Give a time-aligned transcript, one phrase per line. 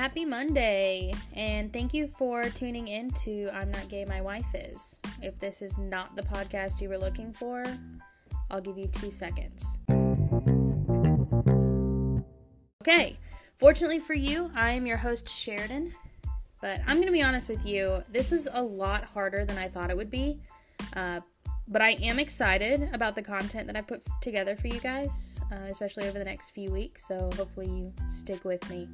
[0.00, 4.98] Happy Monday, and thank you for tuning in to I'm Not Gay, My Wife Is.
[5.20, 7.62] If this is not the podcast you were looking for,
[8.50, 9.78] I'll give you two seconds.
[12.80, 13.18] Okay,
[13.58, 15.92] fortunately for you, I am your host, Sheridan,
[16.62, 19.90] but I'm gonna be honest with you, this was a lot harder than I thought
[19.90, 20.40] it would be.
[20.96, 21.20] Uh,
[21.68, 25.66] but I am excited about the content that I put together for you guys, uh,
[25.68, 27.06] especially over the next few weeks.
[27.06, 28.88] So hopefully you stick with me.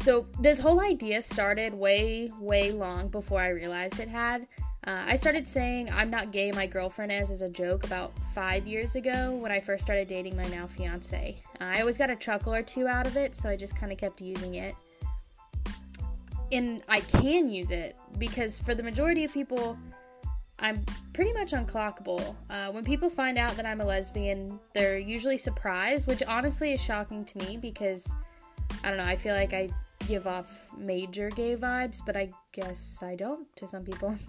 [0.00, 4.46] So this whole idea started way, way long before I realized it had.
[4.86, 8.66] Uh, I started saying I'm not gay, my girlfriend is as a joke about five
[8.66, 11.42] years ago when I first started dating my now fiance.
[11.60, 13.92] Uh, I always got a chuckle or two out of it, so I just kind
[13.92, 14.74] of kept using it.
[16.52, 19.76] And I can use it because for the majority of people,
[20.60, 22.34] I'm pretty much unclockable.
[22.48, 26.82] Uh, when people find out that I'm a lesbian, they're usually surprised, which honestly is
[26.82, 28.14] shocking to me because
[28.82, 29.70] I don't know, I feel like I
[30.08, 34.16] give off major gay vibes, but I guess I don't to some people.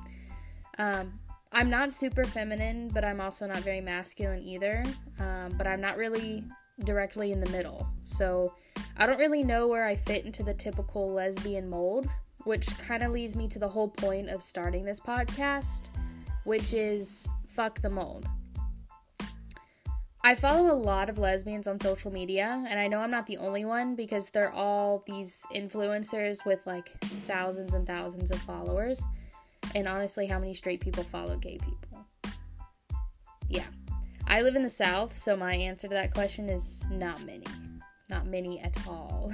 [0.78, 1.20] Um,
[1.52, 4.86] I'm not super feminine, but I'm also not very masculine either.
[5.20, 6.46] Um, but I'm not really
[6.86, 7.86] directly in the middle.
[8.06, 8.54] So
[8.96, 12.08] I don't really know where I fit into the typical lesbian mold,
[12.46, 15.90] which kind of leads me to the whole point of starting this podcast
[16.50, 18.28] which is fuck the mold.
[20.22, 23.38] I follow a lot of lesbians on social media, and I know I'm not the
[23.38, 26.90] only one because they're all these influencers with like
[27.26, 29.02] thousands and thousands of followers.
[29.76, 32.06] And honestly, how many straight people follow gay people?
[33.48, 33.66] Yeah.
[34.28, 37.46] I live in the South, so my answer to that question is not many.
[38.10, 39.34] Not many at all.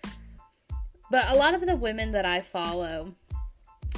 [1.10, 3.14] but a lot of the women that I follow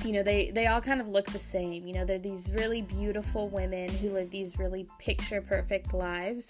[0.04, 1.86] you know they they all kind of look the same.
[1.86, 6.48] You know they're these really beautiful women who live these really picture perfect lives.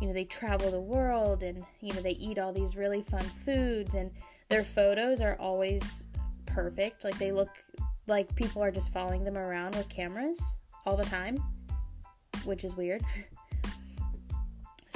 [0.00, 3.24] You know they travel the world and you know they eat all these really fun
[3.24, 4.10] foods and
[4.48, 6.06] their photos are always
[6.46, 7.04] perfect.
[7.04, 7.50] Like they look
[8.06, 11.42] like people are just following them around with cameras all the time
[12.44, 13.02] which is weird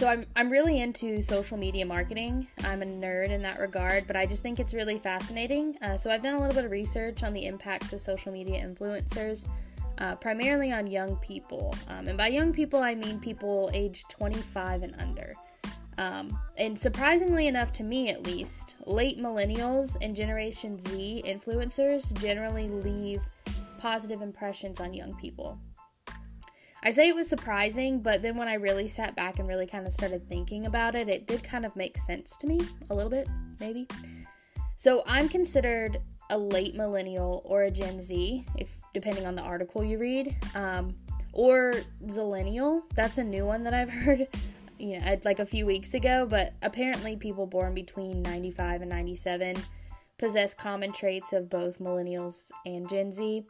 [0.02, 2.48] So I'm I'm really into social media marketing.
[2.64, 5.78] I'm a nerd in that regard, but I just think it's really fascinating.
[5.80, 8.66] Uh, so I've done a little bit of research on the impacts of social media
[8.66, 9.46] influencers,
[9.98, 11.72] uh, primarily on young people.
[11.86, 15.36] Um, and by young people, I mean people aged 25 and under.
[15.98, 22.66] Um, and surprisingly enough, to me at least, late millennials and Generation Z influencers generally
[22.66, 23.20] leave
[23.78, 25.60] positive impressions on young people.
[26.84, 29.86] I say it was surprising, but then when I really sat back and really kind
[29.86, 32.60] of started thinking about it, it did kind of make sense to me
[32.90, 33.28] a little bit,
[33.60, 33.86] maybe.
[34.76, 35.98] So I'm considered
[36.30, 40.94] a late millennial or a Gen Z, if depending on the article you read, um,
[41.32, 41.74] or
[42.06, 42.82] Zillennial.
[42.96, 44.26] That's a new one that I've heard,
[44.78, 46.26] you know, like a few weeks ago.
[46.28, 49.56] But apparently, people born between 95 and 97
[50.18, 53.44] possess common traits of both millennials and Gen Z.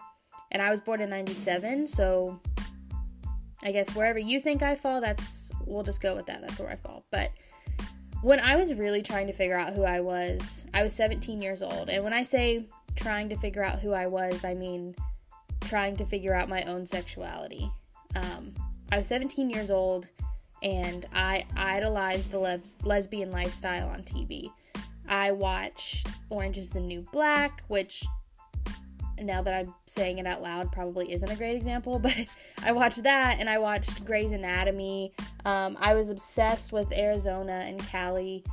[0.50, 2.40] And I was born in 97, so
[3.62, 6.40] I guess wherever you think I fall, that's we'll just go with that.
[6.40, 7.04] That's where I fall.
[7.10, 7.30] But
[8.22, 11.62] when I was really trying to figure out who I was, I was 17 years
[11.62, 11.88] old.
[11.88, 14.94] And when I say trying to figure out who I was, I mean
[15.60, 17.70] trying to figure out my own sexuality.
[18.14, 18.52] Um,
[18.90, 20.08] I was 17 years old
[20.62, 24.50] and I idolized the les- lesbian lifestyle on TV.
[25.08, 28.04] I watched Orange is the New Black, which
[29.26, 32.16] now that I'm saying it out loud, probably isn't a great example, but
[32.62, 35.12] I watched that and I watched Grey's Anatomy.
[35.44, 38.44] Um, I was obsessed with Arizona and Callie.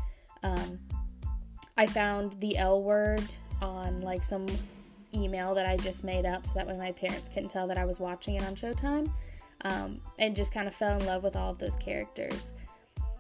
[0.44, 0.80] Um,
[1.78, 3.24] I found the L word
[3.62, 4.48] on like some
[5.14, 7.86] email that I just made up so that way my parents couldn't tell that I
[7.86, 9.12] was watching it on Showtime.
[9.62, 12.54] Um, and just kind of fell in love with all of those characters.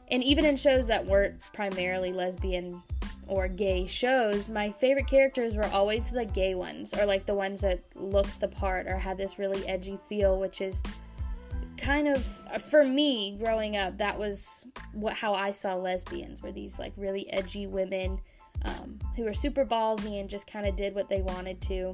[0.09, 2.81] And even in shows that weren't primarily lesbian
[3.29, 7.61] or gay shows, my favorite characters were always the gay ones, or like the ones
[7.61, 10.81] that looked the part or had this really edgy feel, which is
[11.77, 12.23] kind of
[12.63, 13.97] for me growing up.
[13.97, 18.19] That was what how I saw lesbians were these like really edgy women
[18.63, 21.93] um, who were super ballsy and just kind of did what they wanted to.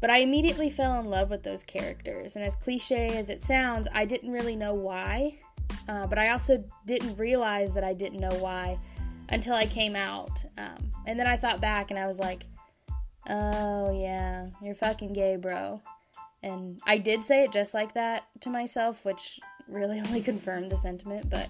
[0.00, 3.88] But I immediately fell in love with those characters, and as cliche as it sounds,
[3.92, 5.38] I didn't really know why.
[5.88, 8.78] Uh, but I also didn't realize that I didn't know why
[9.28, 10.44] until I came out.
[10.56, 12.44] Um, and then I thought back and I was like,
[13.28, 15.82] oh, yeah, you're fucking gay, bro.
[16.42, 20.78] And I did say it just like that to myself, which really only confirmed the
[20.78, 21.28] sentiment.
[21.28, 21.48] But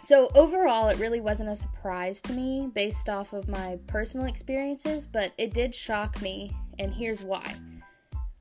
[0.00, 5.06] so overall, it really wasn't a surprise to me based off of my personal experiences,
[5.06, 7.56] but it did shock me, and here's why.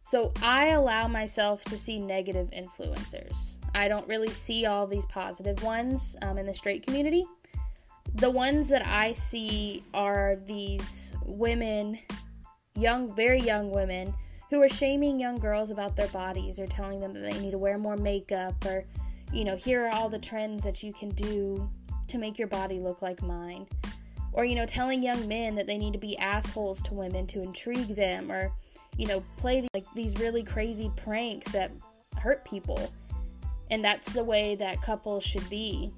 [0.04, 3.56] So I allow myself to see negative influencers.
[3.74, 7.26] I don't really see all these positive ones um, in the straight community.
[8.14, 12.00] The ones that I see are these women,
[12.76, 14.14] young, very young women,
[14.50, 17.58] who are shaming young girls about their bodies or telling them that they need to
[17.58, 18.86] wear more makeup or,
[19.34, 21.70] you know, here are all the trends that you can do
[22.08, 23.68] to make your body look like mine.
[24.32, 27.42] Or, you know, telling young men that they need to be assholes to women to
[27.42, 28.52] intrigue them or,
[28.98, 31.72] you know, play like these really crazy pranks that
[32.18, 32.92] hurt people.
[33.72, 35.92] And that's the way that couples should be.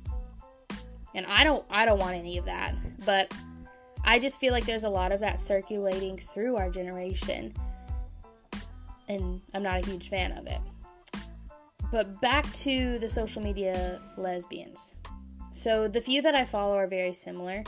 [1.15, 2.75] And I don't I don't want any of that.
[3.05, 3.33] But
[4.03, 7.53] I just feel like there's a lot of that circulating through our generation.
[9.07, 10.59] And I'm not a huge fan of it.
[11.91, 14.95] But back to the social media lesbians.
[15.51, 17.63] So the few that I follow are very similar.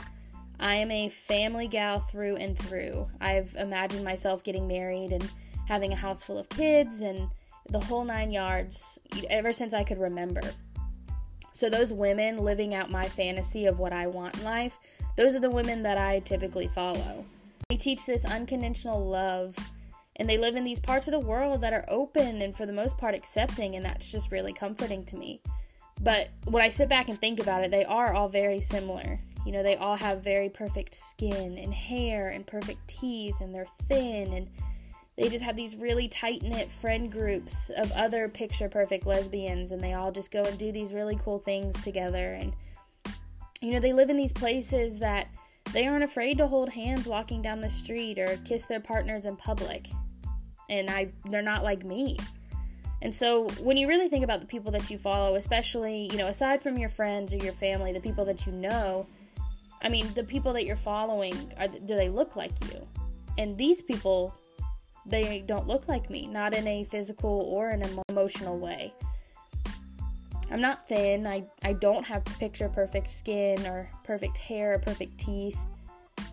[0.58, 3.08] I am a family gal through and through.
[3.20, 5.28] I've imagined myself getting married and
[5.66, 7.28] having a house full of kids and
[7.70, 8.98] the whole nine yards
[9.30, 10.42] ever since I could remember.
[11.52, 14.78] So, those women living out my fantasy of what I want in life,
[15.16, 17.24] those are the women that I typically follow.
[17.68, 19.56] They teach this unconditional love,
[20.16, 22.72] and they live in these parts of the world that are open and, for the
[22.72, 25.40] most part, accepting, and that's just really comforting to me.
[26.00, 29.20] But when I sit back and think about it, they are all very similar.
[29.44, 33.66] You know, they all have very perfect skin and hair and perfect teeth, and they're
[33.88, 34.48] thin and
[35.20, 39.78] they just have these really tight knit friend groups of other picture perfect lesbians, and
[39.78, 42.32] they all just go and do these really cool things together.
[42.32, 42.54] And,
[43.60, 45.28] you know, they live in these places that
[45.74, 49.36] they aren't afraid to hold hands walking down the street or kiss their partners in
[49.36, 49.90] public.
[50.70, 52.16] And I, they're not like me.
[53.02, 56.28] And so when you really think about the people that you follow, especially, you know,
[56.28, 59.06] aside from your friends or your family, the people that you know,
[59.82, 62.88] I mean, the people that you're following, are, do they look like you?
[63.36, 64.34] And these people
[65.06, 68.92] they don't look like me, not in a physical or an emotional way.
[70.50, 71.26] I'm not thin.
[71.26, 75.58] I, I don't have picture perfect skin or perfect hair or perfect teeth.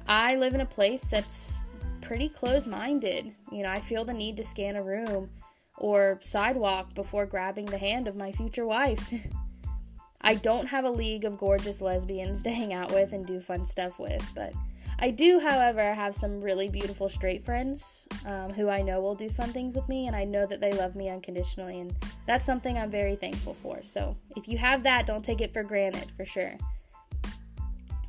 [0.08, 1.62] I live in a place that's
[2.02, 3.32] pretty close minded.
[3.52, 5.30] You know, I feel the need to scan a room
[5.78, 9.14] or sidewalk before grabbing the hand of my future wife.
[10.22, 13.66] I don't have a league of gorgeous lesbians to hang out with and do fun
[13.66, 14.54] stuff with, but
[15.00, 19.30] I do, however, have some really beautiful straight friends um, who I know will do
[19.30, 21.96] fun things with me, and I know that they love me unconditionally, and
[22.26, 23.84] that's something I'm very thankful for.
[23.84, 26.58] So if you have that, don't take it for granted, for sure.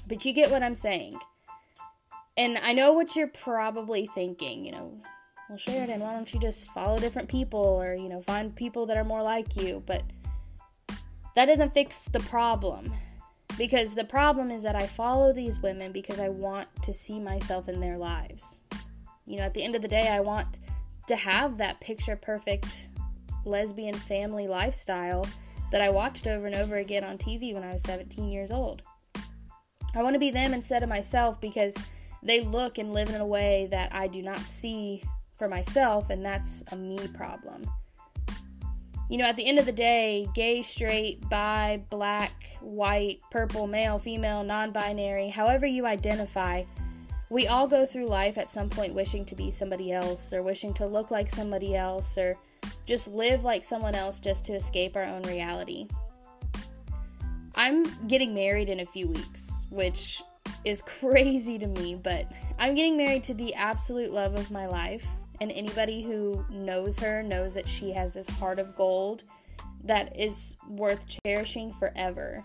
[0.06, 1.18] But you get what I'm saying.
[2.38, 5.02] And I know what you're probably thinking, you know,
[5.48, 8.96] well, Sheridan, why don't you just follow different people or, you know, find people that
[8.96, 9.82] are more like you?
[9.84, 10.04] But
[11.34, 12.92] that doesn't fix the problem.
[13.58, 17.68] Because the problem is that I follow these women because I want to see myself
[17.68, 18.60] in their lives.
[19.26, 20.60] You know, at the end of the day, I want
[21.08, 22.88] to have that picture perfect
[23.44, 25.26] lesbian family lifestyle
[25.72, 28.82] that I watched over and over again on TV when I was 17 years old.
[29.94, 31.76] I want to be them instead of myself because
[32.22, 35.02] they look and live in a way that I do not see
[35.34, 37.68] for myself, and that's a me problem
[39.08, 43.98] you know, at the end of the day, gay, straight, bi, black, white, purple, male,
[43.98, 46.64] female, non binary, however you identify,
[47.30, 50.74] we all go through life at some point wishing to be somebody else, or wishing
[50.74, 52.36] to look like somebody else, or
[52.84, 55.88] just live like someone else just to escape our own reality.
[57.54, 60.22] I'm getting married in a few weeks, which
[60.66, 62.26] is crazy to me, but
[62.58, 65.06] I'm getting married to the absolute love of my life
[65.40, 69.24] and anybody who knows her knows that she has this heart of gold
[69.84, 72.44] that is worth cherishing forever.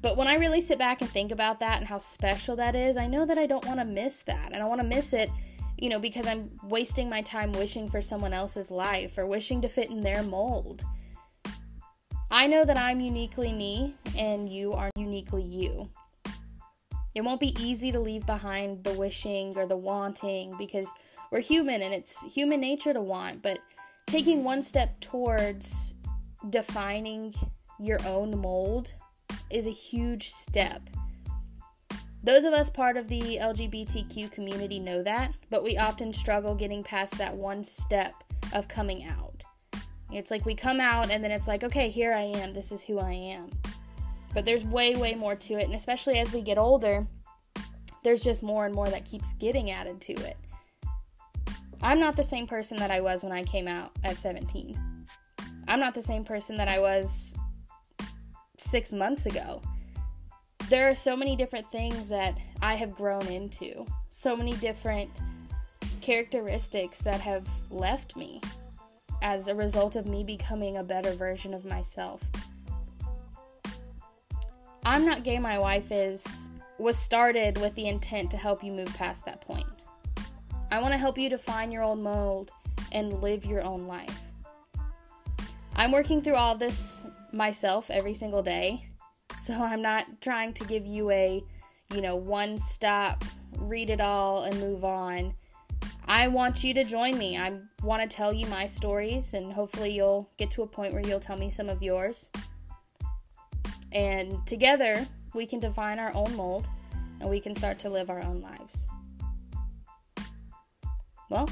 [0.00, 2.96] But when I really sit back and think about that and how special that is,
[2.96, 4.52] I know that I don't want to miss that.
[4.52, 5.30] And I want to miss it,
[5.78, 9.68] you know, because I'm wasting my time wishing for someone else's life or wishing to
[9.68, 10.82] fit in their mold.
[12.32, 15.90] I know that I'm uniquely me and you are uniquely you.
[17.14, 20.90] It won't be easy to leave behind the wishing or the wanting because
[21.30, 23.58] we're human and it's human nature to want, but
[24.06, 25.94] taking one step towards
[26.48, 27.34] defining
[27.78, 28.92] your own mold
[29.50, 30.88] is a huge step.
[32.24, 36.82] Those of us part of the LGBTQ community know that, but we often struggle getting
[36.82, 38.14] past that one step
[38.52, 39.42] of coming out.
[40.12, 42.82] It's like we come out and then it's like, okay, here I am, this is
[42.82, 43.50] who I am.
[44.32, 45.64] But there's way, way more to it.
[45.64, 47.06] And especially as we get older,
[48.02, 50.36] there's just more and more that keeps getting added to it.
[51.82, 54.78] I'm not the same person that I was when I came out at 17.
[55.68, 57.34] I'm not the same person that I was
[58.58, 59.62] six months ago.
[60.68, 65.10] There are so many different things that I have grown into, so many different
[66.00, 68.40] characteristics that have left me
[69.20, 72.22] as a result of me becoming a better version of myself.
[74.84, 78.92] I'm Not Gay My Wife is was started with the intent to help you move
[78.94, 79.66] past that point.
[80.72, 82.50] I want to help you define your own mold
[82.90, 84.20] and live your own life.
[85.76, 88.88] I'm working through all this myself every single day.
[89.40, 91.44] So I'm not trying to give you a,
[91.94, 93.22] you know, one stop,
[93.58, 95.34] read it all and move on.
[96.06, 97.38] I want you to join me.
[97.38, 101.06] I want to tell you my stories and hopefully you'll get to a point where
[101.06, 102.32] you'll tell me some of yours.
[103.92, 106.68] And together, we can define our own mold
[107.20, 108.88] and we can start to live our own lives.
[111.30, 111.48] Well,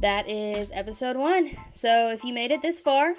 [0.00, 1.50] that is episode one.
[1.72, 3.14] So if you made it this far,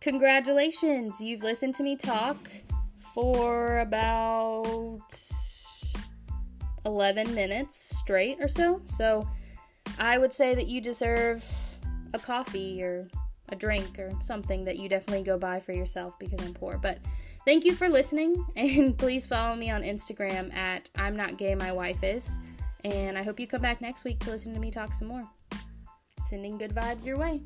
[0.00, 1.20] congratulations.
[1.20, 2.36] You've listened to me talk
[3.14, 5.00] for about
[6.84, 8.80] 11 minutes straight or so.
[8.86, 9.28] So
[9.98, 11.44] I would say that you deserve
[12.12, 13.08] a coffee or
[13.48, 16.78] a drink or something that you definitely go buy for yourself because I'm poor.
[16.78, 16.98] But
[17.46, 21.72] Thank you for listening, and please follow me on Instagram at I'm Not Gay My
[21.72, 22.40] Wife Is.
[22.84, 25.28] And I hope you come back next week to listen to me talk some more.
[26.28, 27.42] Sending good vibes your way.